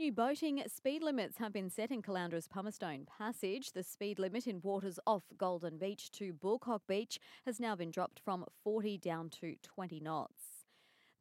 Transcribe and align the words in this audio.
New 0.00 0.12
boating 0.12 0.62
speed 0.66 1.02
limits 1.02 1.36
have 1.36 1.52
been 1.52 1.68
set 1.68 1.90
in 1.90 2.00
Caloundra's 2.00 2.48
Pumicestone 2.48 3.06
Passage. 3.18 3.72
The 3.72 3.82
speed 3.82 4.18
limit 4.18 4.46
in 4.46 4.62
waters 4.62 4.98
off 5.06 5.24
Golden 5.36 5.76
Beach 5.76 6.10
to 6.12 6.32
Bulcock 6.32 6.86
Beach 6.86 7.20
has 7.44 7.60
now 7.60 7.76
been 7.76 7.90
dropped 7.90 8.18
from 8.18 8.46
40 8.64 8.96
down 8.96 9.28
to 9.42 9.56
20 9.62 10.00
knots. 10.00 10.59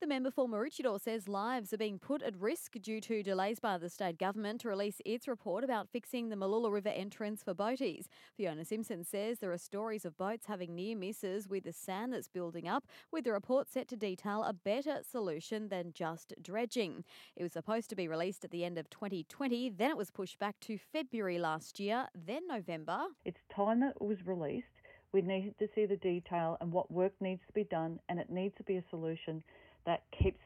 The 0.02 0.08
member 0.08 0.32
for 0.32 0.48
Maroochydore 0.48 1.02
says 1.02 1.28
lives 1.28 1.74
are 1.74 1.78
being 1.78 2.00
put 2.00 2.22
at 2.22 2.40
risk 2.40 2.72
due 2.82 3.02
to 3.02 3.22
delays 3.22 3.60
by 3.60 3.78
the 3.78 3.90
state 3.90 4.18
government 4.18 4.62
to 4.62 4.70
release 4.70 5.02
its 5.04 5.28
report 5.28 5.62
about 5.66 5.90
fixing 5.90 6.30
the 6.30 6.38
Mooloolah 6.38 6.72
River 6.72 6.88
entrance 6.88 7.44
for 7.44 7.54
boaties. 7.54 8.06
Fiona 8.38 8.64
Simpson 8.64 9.04
says 9.04 9.40
there 9.40 9.52
are 9.52 9.58
stories 9.58 10.06
of 10.06 10.18
boats 10.18 10.46
having 10.46 10.74
near 10.74 10.96
misses 10.96 11.50
with 11.50 11.66
the 11.66 11.74
sand 11.74 12.14
that's 12.14 12.30
building 12.30 12.66
up, 12.66 12.86
with 13.12 13.26
the 13.26 13.34
report 13.34 13.70
set 13.70 13.90
to 13.90 13.98
detail 13.98 14.42
a 14.46 14.54
better 14.54 15.00
solution 15.02 15.68
than 15.68 15.92
just 15.92 16.34
dredging. 16.42 17.04
It 17.36 17.44
was 17.44 17.52
supposed 17.52 17.90
to 17.90 17.98
be 17.98 18.08
released 18.08 18.46
at 18.46 18.52
the 18.52 18.64
end 18.64 18.78
of 18.78 18.90
2020, 18.90 19.70
then 19.72 19.92
it 19.92 19.98
was 19.98 20.12
pushed 20.12 20.40
back 20.40 20.62
to 20.62 20.78
February 20.78 21.40
last 21.40 21.78
year, 21.78 22.08
then 22.16 22.48
November. 22.48 23.02
It's 23.26 23.42
time 23.54 23.82
that 23.82 23.98
it 24.00 24.02
was 24.02 24.26
released. 24.26 24.68
We 25.12 25.22
need 25.24 25.56
to 25.60 25.68
see 25.76 25.86
the 25.86 25.98
detail 25.98 26.56
and 26.62 26.72
what 26.72 26.90
work 26.90 27.12
needs 27.20 27.42
to 27.48 27.54
be 27.54 27.66
done, 27.66 28.00
and 28.08 28.18
it 28.18 28.30
needs 28.30 28.56
to 28.56 28.64
be 28.64 28.78
a 28.78 28.84
solution 28.90 29.44
that 29.86 30.04
keeps 30.12 30.40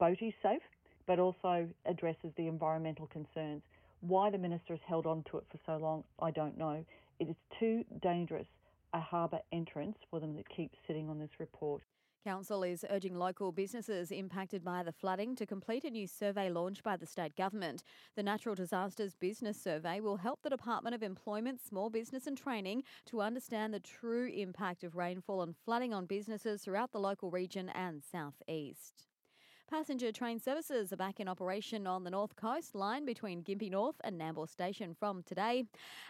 boaties 0.00 0.34
safe, 0.42 0.62
but 1.06 1.18
also 1.18 1.68
addresses 1.86 2.32
the 2.36 2.46
environmental 2.46 3.06
concerns. 3.06 3.62
Why 4.00 4.30
the 4.30 4.38
minister 4.38 4.74
has 4.74 4.80
held 4.86 5.06
on 5.06 5.24
to 5.30 5.38
it 5.38 5.44
for 5.50 5.58
so 5.66 5.76
long, 5.76 6.04
I 6.20 6.30
don't 6.30 6.56
know. 6.56 6.84
It 7.18 7.28
is 7.28 7.36
too 7.58 7.84
dangerous 8.02 8.46
a 8.94 9.00
harbour 9.00 9.40
entrance 9.52 9.96
for 10.10 10.20
them 10.20 10.36
to 10.36 10.42
keep 10.54 10.72
sitting 10.86 11.08
on 11.08 11.18
this 11.18 11.30
report. 11.38 11.82
Council 12.28 12.62
is 12.62 12.84
urging 12.90 13.16
local 13.16 13.52
businesses 13.52 14.10
impacted 14.10 14.62
by 14.62 14.82
the 14.82 14.92
flooding 14.92 15.34
to 15.34 15.46
complete 15.46 15.82
a 15.84 15.90
new 15.90 16.06
survey 16.06 16.50
launched 16.50 16.82
by 16.82 16.94
the 16.94 17.06
state 17.06 17.34
government. 17.36 17.82
The 18.16 18.22
Natural 18.22 18.54
Disasters 18.54 19.14
Business 19.14 19.58
Survey 19.58 20.00
will 20.00 20.18
help 20.18 20.42
the 20.42 20.50
Department 20.50 20.94
of 20.94 21.02
Employment, 21.02 21.58
Small 21.58 21.88
Business 21.88 22.26
and 22.26 22.36
Training 22.36 22.82
to 23.06 23.22
understand 23.22 23.72
the 23.72 23.80
true 23.80 24.26
impact 24.26 24.84
of 24.84 24.94
rainfall 24.94 25.40
and 25.40 25.56
flooding 25.56 25.94
on 25.94 26.04
businesses 26.04 26.60
throughout 26.60 26.92
the 26.92 27.00
local 27.00 27.30
region 27.30 27.70
and 27.70 28.02
southeast. 28.04 29.06
Passenger 29.70 30.12
train 30.12 30.40
services 30.40 30.94
are 30.94 30.96
back 30.96 31.20
in 31.20 31.28
operation 31.28 31.86
on 31.86 32.02
the 32.02 32.08
North 32.08 32.34
Coast 32.36 32.74
line 32.74 33.04
between 33.04 33.42
Gympie 33.42 33.70
North 33.70 33.96
and 34.02 34.18
Nambour 34.18 34.48
Station 34.48 34.94
from 34.98 35.22
today. 35.24 35.64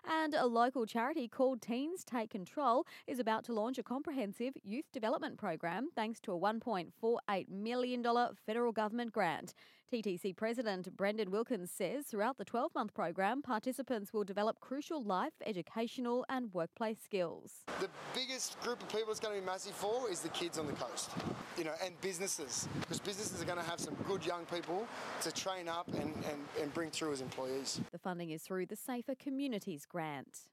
And 0.09 0.33
a 0.34 0.47
local 0.47 0.87
charity 0.87 1.27
called 1.27 1.61
Teens 1.61 2.05
Take 2.05 2.31
Control 2.31 2.86
is 3.09 3.19
about 3.19 3.42
to 3.47 3.53
launch 3.53 3.77
a 3.77 3.83
comprehensive 3.83 4.55
youth 4.62 4.84
development 4.92 5.39
program 5.39 5.89
thanks 5.97 6.20
to 6.20 6.33
a 6.33 6.39
$1.48 6.39 7.48
million 7.48 8.05
federal 8.47 8.70
government 8.70 9.11
grant. 9.11 9.55
TTC 9.92 10.36
President 10.36 10.94
Brendan 10.97 11.31
Wilkins 11.31 11.70
says 11.70 12.05
throughout 12.05 12.36
the 12.36 12.44
12 12.44 12.75
month 12.75 12.92
program, 12.92 13.41
participants 13.41 14.12
will 14.12 14.25
develop 14.25 14.61
crucial 14.61 15.03
life, 15.03 15.33
educational, 15.47 16.27
and 16.28 16.53
workplace 16.53 16.98
skills. 17.03 17.64
The 17.80 17.89
biggest 18.14 18.61
group 18.61 18.83
of 18.83 18.89
people 18.91 19.11
it's 19.11 19.20
going 19.20 19.34
to 19.34 19.41
be 19.41 19.47
massive 19.47 19.72
for 19.72 20.11
is 20.11 20.20
the 20.20 20.28
kids 20.28 20.58
on 20.58 20.67
the 20.67 20.75
coast, 20.75 21.11
you 21.56 21.64
know, 21.64 21.72
and 21.83 21.98
businesses, 22.03 22.69
because 22.80 23.00
businesses 23.00 23.41
are 23.41 23.47
going 23.47 23.58
to 23.58 23.64
have 23.64 23.80
some 23.80 23.95
good 24.06 24.27
young 24.27 24.45
people 24.45 24.86
to 25.22 25.33
train 25.33 25.69
up 25.69 25.89
and, 25.89 26.12
and, 26.30 26.39
and 26.61 26.75
bring 26.75 26.91
through 26.91 27.12
as 27.12 27.23
employees. 27.23 27.80
The 27.91 27.98
funding 27.98 28.30
is 28.30 28.42
through 28.42 28.67
the 28.67 28.77
Safer 28.77 29.14
Communities 29.14 29.86
Grant. 29.86 30.48